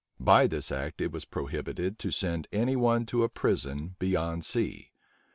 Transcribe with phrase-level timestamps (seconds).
[0.19, 4.93] By this act, it was prohibited to send any one to a prison beyond sea.